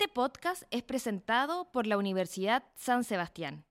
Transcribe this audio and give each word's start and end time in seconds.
Este 0.00 0.14
podcast 0.14 0.62
es 0.70 0.82
presentado 0.82 1.70
por 1.72 1.86
la 1.86 1.98
Universidad 1.98 2.64
San 2.74 3.04
Sebastián. 3.04 3.66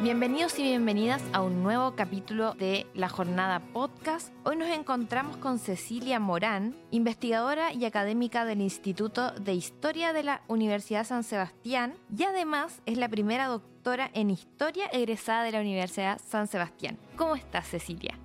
Bienvenidos 0.00 0.58
y 0.58 0.64
bienvenidas 0.64 1.22
a 1.32 1.40
un 1.40 1.62
nuevo 1.62 1.96
capítulo 1.96 2.52
de 2.56 2.86
La 2.92 3.08
Jornada 3.08 3.60
Podcast. 3.72 4.34
Hoy 4.44 4.56
nos 4.56 4.68
encontramos 4.68 5.38
con 5.38 5.58
Cecilia 5.58 6.20
Morán, 6.20 6.76
investigadora 6.90 7.72
y 7.72 7.86
académica 7.86 8.44
del 8.44 8.60
Instituto 8.60 9.30
de 9.30 9.54
Historia 9.54 10.12
de 10.12 10.24
la 10.24 10.42
Universidad 10.46 11.06
San 11.06 11.24
Sebastián 11.24 11.94
y 12.14 12.24
además 12.24 12.82
es 12.84 12.98
la 12.98 13.08
primera 13.08 13.46
doctora 13.46 14.10
en 14.12 14.28
Historia 14.28 14.88
egresada 14.92 15.42
de 15.42 15.52
la 15.52 15.60
Universidad 15.60 16.20
San 16.22 16.48
Sebastián. 16.48 16.98
¿Cómo 17.16 17.34
estás, 17.34 17.66
Cecilia? 17.66 18.15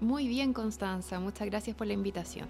Muy 0.00 0.28
bien, 0.28 0.52
Constanza. 0.52 1.18
Muchas 1.20 1.48
gracias 1.48 1.74
por 1.74 1.86
la 1.86 1.94
invitación. 1.94 2.48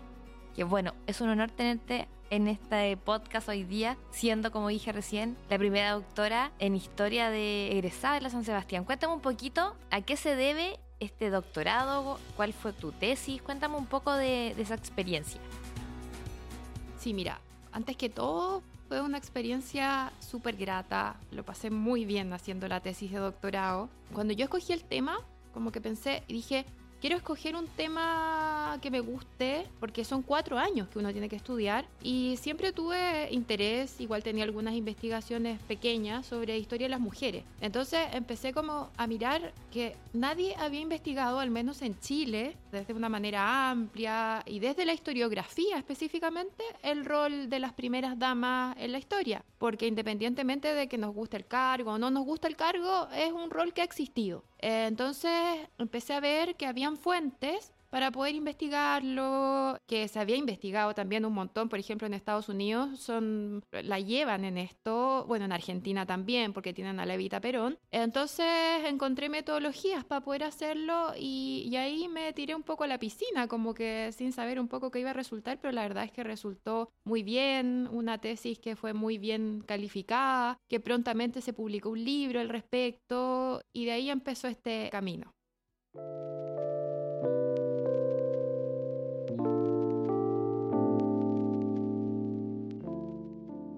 Que 0.54 0.64
bueno, 0.64 0.94
es 1.06 1.20
un 1.20 1.28
honor 1.28 1.50
tenerte 1.50 2.08
en 2.30 2.48
este 2.48 2.96
podcast 2.96 3.48
hoy 3.48 3.62
día, 3.62 3.96
siendo, 4.10 4.50
como 4.50 4.68
dije 4.68 4.90
recién, 4.90 5.36
la 5.48 5.58
primera 5.58 5.92
doctora 5.92 6.50
en 6.58 6.74
historia 6.74 7.30
de 7.30 7.70
egresada 7.70 8.14
de 8.14 8.22
la 8.22 8.30
San 8.30 8.44
Sebastián. 8.44 8.84
Cuéntame 8.84 9.14
un 9.14 9.20
poquito 9.20 9.76
a 9.90 10.00
qué 10.00 10.16
se 10.16 10.34
debe 10.34 10.80
este 10.98 11.30
doctorado, 11.30 12.18
cuál 12.36 12.52
fue 12.52 12.72
tu 12.72 12.90
tesis, 12.90 13.40
cuéntame 13.42 13.76
un 13.76 13.86
poco 13.86 14.12
de, 14.14 14.54
de 14.56 14.62
esa 14.62 14.74
experiencia. 14.74 15.40
Sí, 16.98 17.14
mira, 17.14 17.40
antes 17.70 17.96
que 17.96 18.08
todo, 18.08 18.62
fue 18.88 19.02
una 19.02 19.18
experiencia 19.18 20.12
súper 20.18 20.56
grata, 20.56 21.20
lo 21.30 21.44
pasé 21.44 21.70
muy 21.70 22.04
bien 22.04 22.32
haciendo 22.32 22.66
la 22.66 22.80
tesis 22.80 23.12
de 23.12 23.18
doctorado. 23.18 23.88
Cuando 24.12 24.32
yo 24.32 24.44
escogí 24.44 24.72
el 24.72 24.82
tema, 24.82 25.18
como 25.52 25.70
que 25.70 25.80
pensé 25.80 26.24
y 26.26 26.32
dije, 26.32 26.66
quiero 27.06 27.18
escoger 27.18 27.54
un 27.54 27.68
tema 27.68 28.80
que 28.82 28.90
me 28.90 28.98
guste, 28.98 29.68
porque 29.78 30.04
son 30.04 30.22
cuatro 30.22 30.58
años 30.58 30.88
que 30.88 30.98
uno 30.98 31.12
tiene 31.12 31.28
que 31.28 31.36
estudiar 31.36 31.86
y 32.02 32.36
siempre 32.36 32.72
tuve 32.72 33.28
interés, 33.30 34.00
igual 34.00 34.24
tenía 34.24 34.42
algunas 34.42 34.74
investigaciones 34.74 35.60
pequeñas 35.68 36.26
sobre 36.26 36.58
historia 36.58 36.86
de 36.86 36.88
las 36.88 36.98
mujeres. 36.98 37.44
Entonces 37.60 38.00
empecé 38.12 38.52
como 38.52 38.90
a 38.96 39.06
mirar 39.06 39.52
que 39.70 39.94
nadie 40.14 40.56
había 40.56 40.80
investigado, 40.80 41.38
al 41.38 41.52
menos 41.52 41.80
en 41.82 41.96
Chile, 42.00 42.56
desde 42.72 42.92
una 42.92 43.08
manera 43.08 43.70
amplia 43.70 44.42
y 44.44 44.58
desde 44.58 44.84
la 44.84 44.92
historiografía 44.92 45.78
específicamente, 45.78 46.64
el 46.82 47.04
rol 47.04 47.48
de 47.48 47.60
las 47.60 47.72
primeras 47.72 48.18
damas 48.18 48.76
en 48.80 48.90
la 48.90 48.98
historia. 48.98 49.44
Porque 49.58 49.86
independientemente 49.86 50.74
de 50.74 50.88
que 50.88 50.98
nos 50.98 51.14
guste 51.14 51.36
el 51.36 51.46
cargo 51.46 51.92
o 51.92 51.98
no 51.98 52.10
nos 52.10 52.24
guste 52.24 52.48
el 52.48 52.56
cargo, 52.56 53.06
es 53.16 53.30
un 53.30 53.48
rol 53.50 53.72
que 53.72 53.82
ha 53.82 53.84
existido. 53.84 54.42
Eh, 54.60 54.86
entonces 54.86 55.32
empecé 55.78 56.14
a 56.14 56.20
ver 56.20 56.56
que 56.56 56.66
habían 56.66 56.96
fuentes 56.96 57.72
para 57.90 58.10
poder 58.10 58.34
investigarlo, 58.34 59.78
que 59.86 60.08
se 60.08 60.18
había 60.18 60.36
investigado 60.36 60.94
también 60.94 61.24
un 61.24 61.32
montón, 61.32 61.68
por 61.68 61.78
ejemplo 61.78 62.06
en 62.06 62.14
Estados 62.14 62.48
Unidos 62.48 63.00
son 63.00 63.64
la 63.70 64.00
llevan 64.00 64.44
en 64.44 64.58
esto, 64.58 65.24
bueno 65.26 65.44
en 65.44 65.52
Argentina 65.52 66.06
también 66.06 66.52
porque 66.52 66.72
tienen 66.72 67.00
a 67.00 67.06
Levita 67.06 67.40
Perón. 67.40 67.78
Entonces 67.90 68.46
encontré 68.84 69.28
metodologías 69.28 70.04
para 70.04 70.20
poder 70.20 70.44
hacerlo 70.44 71.12
y, 71.18 71.68
y, 71.70 71.76
ahí 71.76 72.08
me 72.08 72.32
tiré 72.32 72.54
un 72.54 72.62
poco 72.62 72.84
a 72.84 72.86
la 72.86 72.98
piscina, 72.98 73.48
como 73.48 73.74
que 73.74 74.10
sin 74.12 74.32
saber 74.32 74.58
un 74.60 74.68
poco 74.68 74.90
qué 74.90 75.00
iba 75.00 75.10
a 75.10 75.14
resultar, 75.14 75.58
pero 75.60 75.72
la 75.72 75.82
verdad 75.82 76.04
es 76.04 76.12
que 76.12 76.24
resultó 76.24 76.90
muy 77.04 77.22
bien, 77.22 77.88
una 77.92 78.18
tesis 78.18 78.58
que 78.58 78.76
fue 78.76 78.92
muy 78.92 79.18
bien 79.18 79.62
calificada, 79.66 80.58
que 80.68 80.80
prontamente 80.80 81.40
se 81.40 81.52
publicó 81.52 81.90
un 81.90 82.04
libro 82.04 82.40
al 82.40 82.48
respecto 82.48 83.60
y 83.72 83.84
de 83.84 83.92
ahí 83.92 84.10
empezó 84.10 84.48
este 84.48 84.88
camino. 84.90 85.32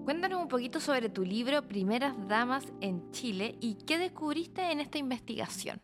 Cuéntanos 0.09 0.41
un 0.41 0.47
poquito 0.47 0.79
sobre 0.79 1.09
tu 1.09 1.23
libro 1.23 1.67
Primeras 1.67 2.15
Damas 2.27 2.65
en 2.81 3.11
Chile 3.11 3.59
y 3.61 3.75
qué 3.75 3.99
descubriste 3.99 4.71
en 4.71 4.79
esta 4.79 4.97
investigación. 4.97 5.83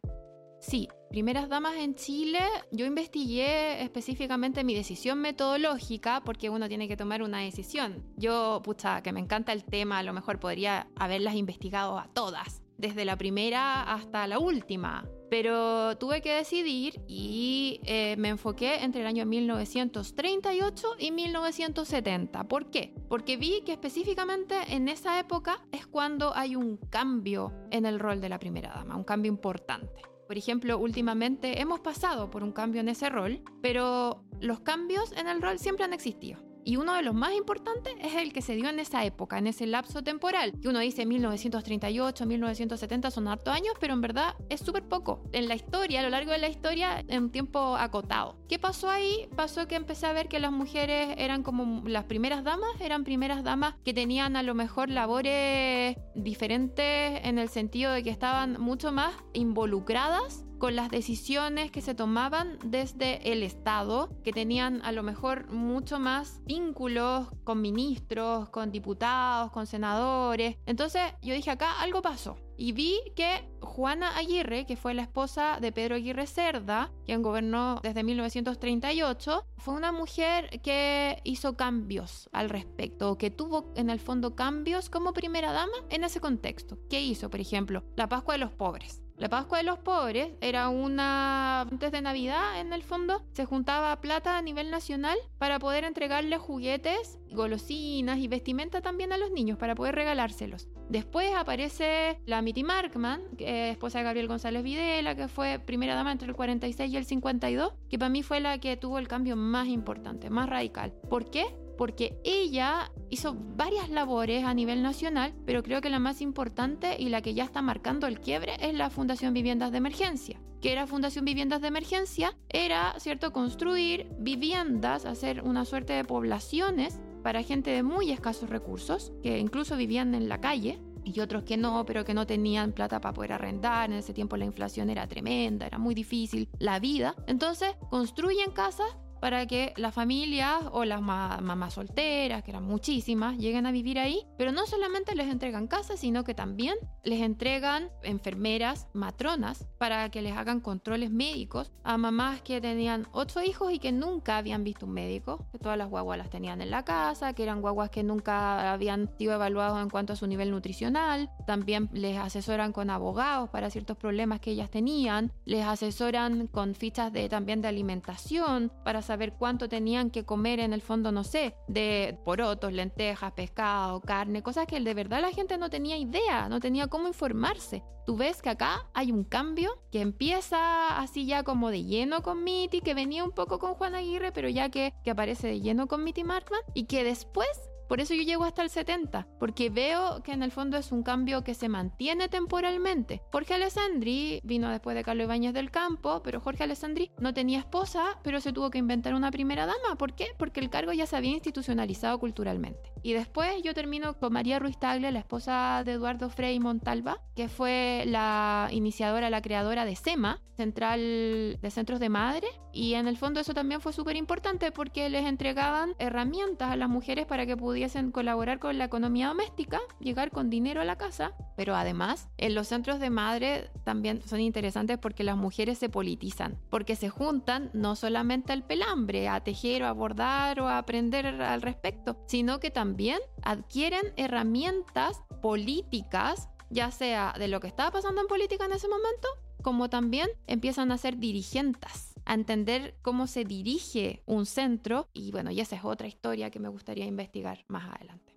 Sí, 0.59 0.87
Primeras 1.11 1.47
Damas 1.47 1.75
en 1.75 1.93
Chile, 1.93 2.39
yo 2.71 2.87
investigué 2.87 3.83
específicamente 3.83 4.63
mi 4.63 4.73
decisión 4.73 5.19
metodológica 5.19 6.23
porque 6.25 6.49
uno 6.49 6.67
tiene 6.67 6.87
que 6.87 6.97
tomar 6.97 7.21
una 7.21 7.41
decisión. 7.41 8.03
Yo, 8.17 8.61
pucha, 8.63 9.03
que 9.03 9.13
me 9.13 9.19
encanta 9.19 9.53
el 9.53 9.63
tema, 9.63 9.99
a 9.99 10.03
lo 10.03 10.11
mejor 10.11 10.39
podría 10.39 10.87
haberlas 10.95 11.35
investigado 11.35 11.99
a 11.99 12.07
todas, 12.07 12.63
desde 12.77 13.05
la 13.05 13.17
primera 13.17 13.83
hasta 13.83 14.27
la 14.27 14.39
última. 14.39 15.07
Pero 15.29 15.97
tuve 15.97 16.21
que 16.21 16.33
decidir 16.33 17.01
y 17.07 17.81
eh, 17.83 18.15
me 18.17 18.29
enfoqué 18.29 18.83
entre 18.83 19.01
el 19.01 19.07
año 19.07 19.25
1938 19.25 20.87
y 20.99 21.11
1970. 21.11 22.47
¿Por 22.47 22.69
qué? 22.69 22.93
Porque 23.09 23.35
vi 23.37 23.61
que 23.65 23.73
específicamente 23.73 24.55
en 24.69 24.87
esa 24.87 25.19
época 25.19 25.65
es 25.71 25.87
cuando 25.87 26.35
hay 26.35 26.55
un 26.55 26.77
cambio 26.77 27.51
en 27.71 27.85
el 27.85 27.99
rol 27.99 28.21
de 28.21 28.29
la 28.29 28.39
primera 28.39 28.69
dama, 28.69 28.95
un 28.95 29.03
cambio 29.03 29.31
importante. 29.31 30.03
Por 30.27 30.37
ejemplo, 30.37 30.77
últimamente 30.79 31.61
hemos 31.61 31.79
pasado 31.81 32.29
por 32.31 32.43
un 32.43 32.51
cambio 32.51 32.81
en 32.81 32.89
ese 32.89 33.09
rol, 33.09 33.41
pero 33.61 34.23
los 34.39 34.61
cambios 34.61 35.11
en 35.13 35.27
el 35.27 35.41
rol 35.41 35.59
siempre 35.59 35.85
han 35.85 35.93
existido. 35.93 36.44
Y 36.67 36.77
uno 36.77 36.95
de 36.95 37.03
los 37.03 37.13
más 37.13 37.33
importantes 37.35 37.93
es 38.01 38.15
el 38.15 38.33
que 38.33 38.41
se 38.41 38.55
dio 38.55 38.67
en 38.69 38.79
esa 38.79 39.05
época, 39.05 39.37
en 39.37 39.45
ese 39.45 39.67
lapso 39.67 40.01
temporal. 40.01 40.59
Que 40.59 40.67
uno 40.67 40.79
dice 40.79 41.05
1938, 41.05 42.25
1970 42.25 43.11
son 43.11 43.27
hartos 43.27 43.53
años, 43.53 43.75
pero 43.79 43.93
en 43.93 44.01
verdad 44.01 44.33
es 44.49 44.61
súper 44.61 44.83
poco. 44.83 45.21
En 45.31 45.47
la 45.47 45.53
historia, 45.53 45.99
a 45.99 46.03
lo 46.03 46.09
largo 46.09 46.31
de 46.31 46.39
la 46.39 46.49
historia, 46.49 47.05
en 47.07 47.25
un 47.25 47.29
tiempo 47.29 47.75
acotado. 47.77 48.39
¿Qué 48.49 48.57
pasó 48.57 48.89
ahí? 48.89 49.29
Pasó 49.35 49.67
que 49.67 49.75
empecé 49.75 50.07
a 50.07 50.13
ver 50.13 50.27
que 50.27 50.39
las 50.39 50.51
mujeres 50.51 51.13
eran 51.19 51.43
como 51.43 51.87
las 51.87 52.05
primeras 52.05 52.43
damas, 52.43 52.81
eran 52.81 53.03
primeras 53.03 53.43
damas 53.43 53.75
que 53.85 53.93
tenían 53.93 54.35
a 54.35 54.41
lo 54.41 54.55
mejor 54.55 54.89
labores 54.89 55.95
diferentes 56.15 57.21
en 57.23 57.37
el 57.37 57.49
sentido 57.49 57.91
de 57.91 58.01
que 58.01 58.09
estaban 58.09 58.59
mucho 58.59 58.91
más 58.91 59.13
involucradas 59.33 60.45
con 60.57 60.75
las 60.75 60.89
decisiones 60.89 61.71
que 61.71 61.81
se 61.81 61.95
tomaban 61.95 62.57
desde 62.63 63.31
el 63.31 63.43
Estado, 63.43 64.09
que 64.23 64.31
tenían 64.31 64.81
a 64.83 64.91
lo 64.91 65.03
mejor 65.03 65.49
mucho 65.51 65.99
más 65.99 66.41
vínculos 66.45 67.27
con 67.43 67.61
ministros, 67.61 68.49
con 68.49 68.71
diputados, 68.71 69.51
con 69.51 69.67
senadores. 69.67 70.57
Entonces 70.65 71.01
yo 71.21 71.33
dije, 71.33 71.51
acá 71.51 71.81
algo 71.81 72.01
pasó. 72.01 72.37
Y 72.57 72.71
vi 72.71 72.99
que 73.15 73.49
Juana 73.61 74.15
Aguirre, 74.17 74.65
que 74.65 74.77
fue 74.77 74.93
la 74.93 75.01
esposa 75.01 75.59
de 75.59 75.73
Pedro 75.73 75.95
Aguirre 75.95 76.25
Cerda, 76.25 76.91
quien 77.05 77.21
gobernó 77.21 77.81
desde 77.83 78.03
1938, 78.03 79.45
fue 79.57 79.73
una 79.73 79.91
mujer 79.91 80.61
que 80.61 81.19
hizo 81.25 81.57
cambios 81.57 82.29
al 82.31 82.49
respecto, 82.49 83.17
que 83.17 83.29
tuvo 83.29 83.73
en 83.75 83.89
el 83.89 83.99
fondo 83.99 84.35
cambios 84.35 84.89
como 84.89 85.11
primera 85.11 85.51
dama 85.51 85.73
en 85.89 86.05
ese 86.05 86.21
contexto. 86.21 86.77
¿Qué 86.89 87.01
hizo, 87.01 87.29
por 87.29 87.41
ejemplo? 87.41 87.83
La 87.95 88.07
Pascua 88.07 88.35
de 88.35 88.39
los 88.39 88.51
Pobres. 88.51 89.04
La 89.17 89.29
Pascua 89.29 89.59
de 89.59 89.63
los 89.63 89.79
Pobres 89.79 90.33
era 90.41 90.67
una... 90.67 91.61
Antes 91.61 91.89
de 91.93 92.01
Navidad, 92.01 92.59
en 92.59 92.73
el 92.73 92.83
fondo, 92.83 93.23
se 93.31 93.45
juntaba 93.45 94.01
plata 94.01 94.37
a 94.37 94.41
nivel 94.41 94.69
nacional 94.69 95.17
para 95.37 95.57
poder 95.57 95.85
entregarle 95.85 96.37
juguetes, 96.37 97.17
golosinas 97.31 98.17
y 98.19 98.27
vestimenta 98.27 98.81
también 98.81 99.13
a 99.13 99.17
los 99.17 99.31
niños, 99.31 99.57
para 99.57 99.73
poder 99.73 99.95
regalárselos. 99.95 100.67
Después 100.89 101.33
aparece 101.33 102.19
la 102.25 102.41
Mitty 102.41 102.63
Markman, 102.65 103.21
que 103.37 103.69
es 103.69 103.71
esposa 103.71 103.99
de 103.99 104.03
Gabriel 104.03 104.27
González 104.27 104.63
Videla, 104.63 105.15
que 105.15 105.29
fue 105.29 105.59
primera 105.59 105.95
dama 105.95 106.11
entre 106.11 106.27
el 106.27 106.35
46 106.35 106.91
y 106.91 106.97
el 106.97 107.05
52, 107.05 107.73
que 107.89 107.97
para 107.97 108.09
mí 108.09 108.21
fue 108.21 108.41
la 108.41 108.57
que 108.59 108.75
tuvo 108.75 108.99
el 108.99 109.07
cambio 109.07 109.37
más 109.37 109.67
importante, 109.67 110.29
más 110.29 110.49
radical. 110.49 110.93
¿Por 111.09 111.29
qué? 111.29 111.45
Porque 111.77 112.17
ella 112.23 112.91
hizo 113.09 113.35
varias 113.35 113.89
labores 113.89 114.45
a 114.45 114.53
nivel 114.53 114.81
nacional, 114.81 115.33
pero 115.45 115.63
creo 115.63 115.81
que 115.81 115.89
la 115.89 115.99
más 115.99 116.21
importante 116.21 116.95
y 116.99 117.09
la 117.09 117.21
que 117.21 117.33
ya 117.33 117.43
está 117.43 117.61
marcando 117.61 118.07
el 118.07 118.19
quiebre 118.19 118.53
es 118.59 118.73
la 118.73 118.89
Fundación 118.89 119.33
Viviendas 119.33 119.71
de 119.71 119.77
Emergencia. 119.77 120.41
¿Qué 120.61 120.71
era 120.71 120.87
Fundación 120.87 121.25
Viviendas 121.25 121.61
de 121.61 121.67
Emergencia? 121.67 122.35
Era, 122.49 122.95
¿cierto?, 122.99 123.31
construir 123.31 124.07
viviendas, 124.19 125.05
hacer 125.05 125.43
una 125.43 125.65
suerte 125.65 125.93
de 125.93 126.03
poblaciones 126.03 126.99
para 127.23 127.43
gente 127.43 127.71
de 127.71 127.83
muy 127.83 128.11
escasos 128.11 128.49
recursos, 128.49 129.13
que 129.21 129.39
incluso 129.39 129.77
vivían 129.77 130.15
en 130.15 130.29
la 130.29 130.41
calle, 130.41 130.79
y 131.05 131.19
otros 131.19 131.43
que 131.43 131.55
no, 131.55 131.85
pero 131.85 132.03
que 132.03 132.13
no 132.13 132.25
tenían 132.25 132.73
plata 132.73 132.99
para 132.99 133.13
poder 133.13 133.33
arrendar. 133.33 133.91
En 133.91 133.97
ese 133.97 134.13
tiempo 134.13 134.35
la 134.37 134.45
inflación 134.45 134.89
era 134.89 135.07
tremenda, 135.07 135.67
era 135.67 135.77
muy 135.77 135.93
difícil 135.93 136.49
la 136.57 136.79
vida. 136.79 137.15
Entonces 137.27 137.75
construyen 137.89 138.51
casas 138.51 138.97
para 139.25 139.47
que 139.47 139.73
las 139.75 139.91
familias 139.91 140.65
o 140.71 140.85
las 140.85 141.01
mamás 141.01 141.73
solteras, 141.73 142.43
que 142.43 142.51
eran 142.51 142.63
muchísimas, 142.63 143.39
lleguen 143.39 143.65
a 143.65 143.71
vivir 143.71 143.97
ahí. 143.97 144.21
Pero 144.37 144.51
no 144.51 144.67
solamente 144.67 145.15
les 145.15 145.29
entregan 145.29 145.65
casas, 145.65 145.99
sino 145.99 146.23
que 146.23 146.35
también 146.35 146.75
les 147.03 147.21
entregan 147.21 147.89
enfermeras, 148.03 148.87
matronas, 148.93 149.65
para 149.79 150.11
que 150.11 150.21
les 150.21 150.37
hagan 150.37 150.59
controles 150.59 151.09
médicos 151.09 151.71
a 151.83 151.97
mamás 151.97 152.43
que 152.43 152.61
tenían 152.61 153.07
ocho 153.13 153.41
hijos 153.41 153.73
y 153.73 153.79
que 153.79 153.91
nunca 153.91 154.37
habían 154.37 154.63
visto 154.63 154.85
un 154.85 154.91
médico, 154.91 155.47
que 155.51 155.57
todas 155.57 155.77
las 155.79 155.89
guaguas 155.89 156.19
las 156.19 156.29
tenían 156.29 156.61
en 156.61 156.69
la 156.69 156.85
casa, 156.85 157.33
que 157.33 157.41
eran 157.41 157.61
guaguas 157.61 157.89
que 157.89 158.03
nunca 158.03 158.71
habían 158.73 159.09
sido 159.17 159.33
evaluados 159.33 159.81
en 159.81 159.89
cuanto 159.89 160.13
a 160.13 160.17
su 160.17 160.27
nivel 160.27 160.51
nutricional. 160.51 161.31
También 161.47 161.89
les 161.93 162.19
asesoran 162.19 162.71
con 162.71 162.91
abogados 162.91 163.49
para 163.49 163.71
ciertos 163.71 163.97
problemas 163.97 164.39
que 164.39 164.51
ellas 164.51 164.69
tenían. 164.69 165.31
Les 165.45 165.65
asesoran 165.65 166.45
con 166.45 166.75
fichas 166.75 167.11
de, 167.11 167.27
también 167.27 167.63
de 167.63 167.69
alimentación 167.69 168.71
para 168.83 169.01
saber 169.01 169.14
cuánto 169.37 169.69
tenían 169.69 170.09
que 170.09 170.25
comer 170.25 170.59
en 170.59 170.73
el 170.73 170.81
fondo, 170.81 171.11
no 171.11 171.23
sé, 171.23 171.55
de 171.67 172.17
porotos, 172.23 172.73
lentejas, 172.73 173.31
pescado, 173.33 174.01
carne, 174.01 174.43
cosas 174.43 174.67
que 174.67 174.79
de 174.79 174.93
verdad 174.93 175.21
la 175.21 175.31
gente 175.31 175.57
no 175.57 175.69
tenía 175.69 175.97
idea, 175.97 176.49
no 176.49 176.59
tenía 176.59 176.87
cómo 176.87 177.07
informarse. 177.07 177.83
Tú 178.05 178.17
ves 178.17 178.41
que 178.41 178.49
acá 178.49 178.87
hay 178.93 179.11
un 179.11 179.23
cambio 179.23 179.71
que 179.91 180.01
empieza 180.01 180.99
así 180.99 181.25
ya 181.25 181.43
como 181.43 181.71
de 181.71 181.83
lleno 181.83 182.21
con 182.21 182.43
Mitty, 182.43 182.81
que 182.81 182.93
venía 182.93 183.23
un 183.23 183.31
poco 183.31 183.57
con 183.57 183.73
Juan 183.73 183.95
Aguirre, 183.95 184.31
pero 184.31 184.47
ya 184.47 184.69
que, 184.69 184.93
que 185.03 185.11
aparece 185.11 185.47
de 185.47 185.59
lleno 185.59 185.87
con 185.87 186.03
Mitty 186.03 186.23
Markman, 186.23 186.61
y 186.75 186.85
que 186.85 187.03
después 187.03 187.49
por 187.87 188.01
eso 188.01 188.13
yo 188.13 188.23
llego 188.23 188.43
hasta 188.43 188.61
el 188.61 188.69
70, 188.69 189.27
porque 189.39 189.69
veo 189.69 190.21
que 190.23 190.31
en 190.31 190.43
el 190.43 190.51
fondo 190.51 190.77
es 190.77 190.91
un 190.91 191.03
cambio 191.03 191.43
que 191.43 191.53
se 191.53 191.69
mantiene 191.69 192.27
temporalmente. 192.29 193.21
Jorge 193.31 193.53
Alessandri 193.53 194.41
vino 194.43 194.69
después 194.69 194.95
de 194.95 195.03
Carlos 195.03 195.25
Ibáñez 195.25 195.53
del 195.53 195.71
Campo, 195.71 196.21
pero 196.23 196.39
Jorge 196.39 196.63
Alessandri 196.63 197.11
no 197.19 197.33
tenía 197.33 197.59
esposa, 197.59 198.19
pero 198.23 198.41
se 198.41 198.53
tuvo 198.53 198.71
que 198.71 198.77
inventar 198.77 199.13
una 199.13 199.31
primera 199.31 199.65
dama. 199.65 199.97
¿Por 199.97 200.13
qué? 200.13 200.27
Porque 200.37 200.59
el 200.59 200.69
cargo 200.69 200.93
ya 200.93 201.05
se 201.05 201.15
había 201.15 201.31
institucionalizado 201.31 202.19
culturalmente. 202.19 202.94
Y 203.05 203.13
después 203.13 203.61
yo 203.61 203.75
termino 203.75 204.17
con 204.17 204.33
María 204.33 204.57
Ruiz 204.57 204.79
Tagle, 204.79 205.11
la 205.11 205.19
esposa 205.19 205.83
de 205.85 205.91
Eduardo 205.91 206.27
Frei 206.31 206.59
Montalva, 206.59 207.21
que 207.35 207.49
fue 207.49 208.03
la 208.07 208.67
iniciadora, 208.71 209.29
la 209.29 209.43
creadora 209.43 209.85
de 209.85 209.95
SEMA, 209.95 210.41
Central 210.55 211.59
de 211.61 211.69
Centros 211.69 211.99
de 211.99 212.09
Madre. 212.09 212.47
Y 212.73 212.95
en 212.95 213.07
el 213.07 213.17
fondo 213.17 213.39
eso 213.39 213.53
también 213.53 213.79
fue 213.79 213.93
súper 213.93 214.15
importante 214.15 214.71
porque 214.71 215.07
les 215.09 215.25
entregaban 215.25 215.93
herramientas 215.99 216.71
a 216.71 216.75
las 216.75 216.89
mujeres 216.89 217.27
para 217.27 217.45
que 217.45 217.55
pudiesen 217.55 218.11
colaborar 218.11 218.57
con 218.57 218.79
la 218.79 218.85
economía 218.85 219.27
doméstica, 219.27 219.79
llegar 219.99 220.31
con 220.31 220.49
dinero 220.49 220.81
a 220.81 220.85
la 220.85 220.97
casa. 220.97 221.33
Pero 221.55 221.75
además, 221.75 222.27
en 222.37 222.55
los 222.55 222.67
centros 222.69 222.99
de 222.99 223.11
madre 223.11 223.69
también 223.83 224.21
son 224.25 224.39
interesantes 224.39 224.97
porque 224.97 225.23
las 225.23 225.37
mujeres 225.37 225.77
se 225.77 225.89
politizan, 225.89 226.57
porque 226.71 226.95
se 226.95 227.09
juntan 227.09 227.69
no 227.73 227.95
solamente 227.95 228.51
al 228.51 228.63
pelambre, 228.63 229.29
a 229.29 229.41
tejer 229.41 229.83
o 229.83 229.87
a 229.87 229.93
bordar 229.93 230.59
o 230.59 230.67
a 230.67 230.79
aprender 230.79 231.27
al 231.27 231.61
respecto, 231.61 232.17
sino 232.25 232.59
que 232.59 232.71
también 232.71 232.94
también 232.95 233.19
adquieren 233.41 234.13
herramientas 234.15 235.21
políticas, 235.41 236.47
ya 236.69 236.91
sea 236.91 237.33
de 237.37 237.49
lo 237.49 237.59
que 237.59 237.67
estaba 237.67 237.91
pasando 237.91 238.21
en 238.21 238.27
política 238.27 238.63
en 238.63 238.71
ese 238.71 238.87
momento, 238.87 239.27
como 239.61 239.89
también 239.89 240.29
empiezan 240.47 240.93
a 240.93 240.97
ser 240.97 241.17
dirigentes 241.17 242.13
a 242.23 242.35
entender 242.35 242.95
cómo 243.01 243.27
se 243.27 243.43
dirige 243.43 244.23
un 244.25 244.45
centro 244.45 245.09
y 245.11 245.33
bueno, 245.33 245.51
y 245.51 245.59
esa 245.59 245.75
es 245.75 245.83
otra 245.83 246.07
historia 246.07 246.49
que 246.51 246.61
me 246.61 246.69
gustaría 246.69 247.05
investigar 247.05 247.65
más 247.67 247.93
adelante. 247.93 248.33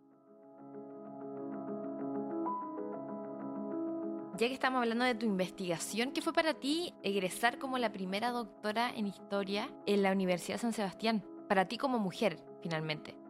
Ya 4.38 4.49
que 4.49 4.55
estamos 4.55 4.82
hablando 4.82 5.05
de 5.05 5.14
tu 5.14 5.26
investigación, 5.26 6.10
¿qué 6.10 6.20
fue 6.20 6.32
para 6.32 6.55
ti 6.55 6.94
egresar 7.05 7.60
como 7.60 7.78
la 7.78 7.93
primera 7.93 8.32
doctora 8.32 8.90
en 8.93 9.06
historia 9.06 9.70
en 9.87 10.02
la 10.02 10.10
Universidad 10.10 10.56
de 10.56 10.62
San 10.62 10.72
Sebastián? 10.72 11.25
Para 11.49 11.69
ti 11.69 11.78
como 11.78 12.00
mujer, 12.00 12.44
finalmente. 12.60 13.27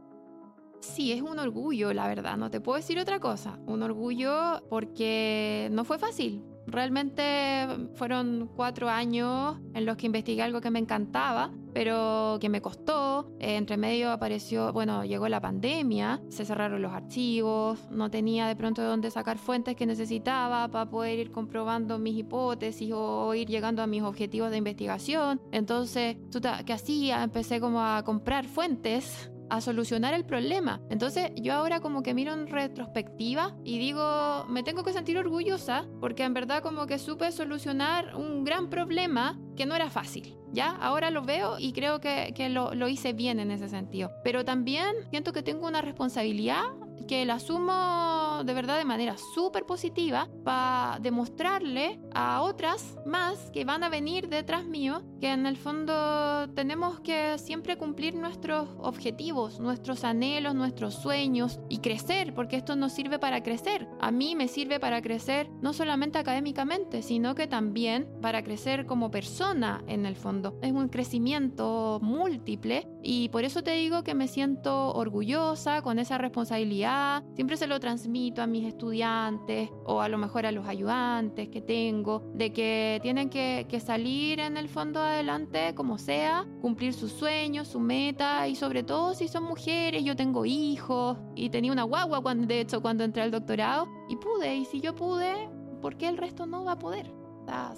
Sí, 0.81 1.13
es 1.13 1.23
un 1.23 1.39
orgullo, 1.39 1.93
la 1.93 2.07
verdad, 2.07 2.37
no 2.37 2.51
te 2.51 2.61
puedo 2.61 2.77
decir 2.77 2.99
otra 2.99 3.21
cosa. 3.21 3.59
Un 3.67 3.83
orgullo 3.83 4.63
porque 4.69 5.69
no 5.73 5.85
fue 5.85 5.99
fácil. 5.99 6.43
Realmente 6.67 7.67
fueron 7.95 8.51
cuatro 8.55 8.91
años 8.91 9.57
en 9.73 9.87
los 9.87 9.97
que 9.97 10.05
investigué 10.05 10.43
algo 10.43 10.61
que 10.61 10.71
me 10.71 10.79
encantaba, 10.79 11.51
pero 11.73 12.37
que 12.41 12.51
me 12.51 12.61
costó. 12.61 13.33
entre 13.39 13.79
medio 13.79 14.11
apareció, 14.11 14.71
bueno, 14.73 15.03
llegó 15.05 15.29
la 15.29 15.41
pandemia, 15.41 16.21
se 16.29 16.45
cerraron 16.45 16.83
los 16.83 16.93
archivos, 16.93 17.79
no 17.91 18.11
tenía 18.11 18.47
de 18.47 18.55
pronto 18.55 18.83
de 18.83 18.89
dónde 18.89 19.11
sacar 19.11 19.39
fuentes 19.39 19.77
que 19.77 19.87
necesitaba 19.87 20.69
para 20.69 20.91
poder 20.91 21.19
ir 21.19 21.31
comprobando 21.31 21.99
mis 21.99 22.19
hipótesis 22.19 22.93
o 22.95 23.33
ir 23.35 23.49
llegando 23.49 23.83
a 23.83 23.87
mis 23.87 24.03
objetivos 24.03 24.51
de 24.51 24.59
investigación. 24.59 25.41
Entonces, 25.53 26.19
¿qué 26.67 26.73
hacía? 26.75 27.23
Empecé 27.23 27.61
como 27.61 27.81
a 27.81 28.03
comprar 28.05 28.45
fuentes 28.45 29.31
a 29.51 29.61
solucionar 29.61 30.15
el 30.15 30.25
problema. 30.25 30.81
Entonces 30.91 31.31
yo 31.37 31.55
ahora 31.55 31.81
como 31.81 32.03
que 32.03 32.15
miro 32.15 32.33
en 32.33 32.47
retrospectiva 32.47 33.57
y 33.65 33.79
digo, 33.79 34.45
me 34.49 34.63
tengo 34.63 34.83
que 34.83 34.93
sentir 34.93 35.19
orgullosa 35.19 35.87
porque 36.01 36.25
en 36.25 36.35
verdad 36.35 36.63
como 36.63 36.87
que 36.87 36.99
supe 36.99 37.31
solucionar 37.33 38.17
un 38.17 38.45
gran 38.45 38.71
problema 38.71 39.39
que 39.57 39.67
no 39.67 39.75
era 39.75 39.91
fácil. 39.91 40.35
¿Ya? 40.51 40.71
Ahora 40.71 41.11
lo 41.11 41.21
veo 41.23 41.59
y 41.59 41.75
creo 41.75 42.01
que, 42.01 42.33
que 42.35 42.49
lo, 42.49 42.75
lo 42.75 42.89
hice 42.89 43.13
bien 43.13 43.39
en 43.39 43.51
ese 43.51 43.69
sentido. 43.69 44.11
Pero 44.25 44.47
también 44.47 44.97
siento 45.11 45.35
que 45.35 45.43
tengo 45.43 45.67
una 45.67 45.83
responsabilidad 45.83 46.65
que 47.07 47.25
la 47.25 47.35
asumo 47.35 48.43
de 48.45 48.55
verdad 48.55 48.79
de 48.79 48.85
manera 48.85 49.17
súper 49.17 49.65
positiva 49.65 50.29
para 50.45 50.99
demostrarle 51.01 52.01
a 52.15 52.43
otras 52.43 52.97
más 53.07 53.51
que 53.53 53.65
van 53.65 53.85
a 53.85 53.89
venir 53.89 54.29
detrás 54.29 54.65
mío 54.65 55.03
que 55.21 55.33
en 55.33 55.47
el 55.47 55.57
fondo 55.57 56.49
tenemos 56.55 57.01
que 57.01 57.39
siempre 57.39 57.77
cumplir 57.77 58.15
nuestros 58.15 58.69
objetivos, 58.79 59.59
nuestros 59.61 60.05
anhelos, 60.05 60.55
nuestros 60.55 60.95
sueños 60.95 61.61
y 61.69 61.79
crecer, 61.79 62.35
porque 62.35 62.57
esto 62.57 62.77
nos 62.77 62.93
sirve 62.93 63.19
para 63.19 63.43
crecer. 63.43 63.89
A 64.01 64.11
mí 64.11 64.37
me 64.37 64.49
sirve 64.49 64.79
para 64.79 65.03
crecer 65.03 65.51
no 65.61 65.73
solamente 65.73 66.19
académicamente, 66.19 67.03
sino 67.03 67.35
que 67.35 67.47
también 67.47 68.09
para 68.23 68.43
crecer 68.43 68.87
como 68.87 69.11
persona 69.11 69.83
en 69.87 70.07
el 70.07 70.17
fondo. 70.17 70.59
Es 70.63 70.73
un 70.73 70.89
crecimiento 70.89 71.99
múltiple 72.03 72.89
y 73.03 73.29
por 73.31 73.45
eso 73.45 73.63
te 73.63 73.73
digo 73.73 74.05
que 74.05 74.15
me 74.15 74.29
siento 74.29 74.93
orgullosa 74.93 75.83
con 75.83 75.99
esa 75.99 76.19
responsabilidad. 76.19 76.88
Siempre 77.35 77.57
se 77.57 77.67
lo 77.67 77.81
transmito 77.81 78.43
a 78.43 78.47
mis 78.47 78.67
estudiantes 78.67 79.71
o 79.85 80.01
a 80.01 80.09
lo 80.09 80.19
mejor 80.19 80.47
a 80.47 80.53
los 80.53 80.67
ayudantes 80.67 81.49
que 81.49 81.61
tengo, 81.61 82.23
de 82.35 82.53
que 82.53 82.99
tienen 83.03 83.31
que, 83.31 83.67
salir 83.85 84.41
en 84.41 84.57
el 84.57 84.69
fondo 84.69 85.01
adelante 85.01 85.75
como 85.75 85.99
sea, 85.99 86.47
cumplir 86.61 86.93
sus 86.93 87.13
sueños, 87.13 87.69
su 87.69 87.79
meta 87.79 88.49
y 88.49 88.57
sobre 88.57 88.83
todo 88.83 89.15
si 89.15 89.29
son 89.29 89.45
mujeres, 89.45 90.03
yo 90.05 90.17
tengo 90.17 90.45
hijos 90.45 91.17
y 91.37 91.51
tenía 91.51 91.73
una 91.73 91.85
guagua 91.85 92.21
cuando, 92.21 92.47
de 92.47 92.61
hecho 92.61 92.83
cuando 92.83 93.05
entré 93.05 93.23
al 93.23 93.31
doctorado 93.31 93.87
y 94.09 94.17
pude 94.17 94.57
y 94.57 94.65
si 94.65 94.81
yo 94.81 94.95
pude, 94.95 95.49
¿por 95.81 95.97
qué 95.97 96.09
el 96.09 96.17
resto 96.17 96.47
no 96.47 96.65
va 96.65 96.73
a 96.73 96.79
poder? 96.79 97.19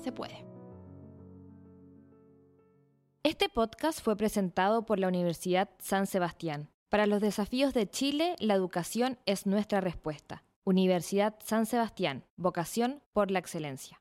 se 0.02 0.10
puede. 0.10 0.44
Este 3.22 3.48
podcast 3.48 4.00
fue 4.00 4.16
presentado 4.16 4.84
por 4.84 4.98
la 4.98 5.06
Universidad 5.06 5.70
San 5.78 6.06
Sebastián. 6.08 6.70
Para 6.90 7.06
los 7.06 7.20
desafíos 7.20 7.72
de 7.72 7.88
Chile, 7.88 8.34
la 8.40 8.54
educación 8.54 9.16
es 9.24 9.46
nuestra 9.46 9.80
respuesta. 9.80 10.42
Universidad 10.64 11.36
San 11.44 11.64
Sebastián, 11.64 12.24
vocación 12.36 13.00
por 13.12 13.30
la 13.30 13.38
excelencia. 13.38 13.99